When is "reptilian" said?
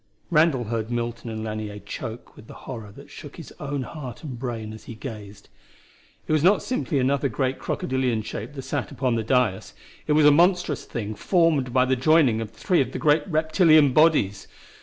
13.27-13.93